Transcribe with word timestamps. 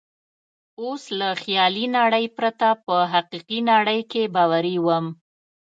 اوس 0.81 1.03
له 1.19 1.29
خیالي 1.41 1.85
نړۍ 1.97 2.25
پرته 2.37 2.67
په 2.85 2.95
حقیقي 3.13 3.59
نړۍ 3.71 4.01
کې 4.11 4.23
باوري 4.35 4.77
وم. 4.85 5.05